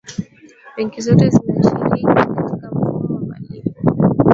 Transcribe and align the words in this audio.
benki 0.75 1.01
zote 1.01 1.29
zinashiriki 1.29 2.07
katika 2.07 2.71
mfumo 2.71 3.15
wa 3.15 3.21
malipo 3.21 3.79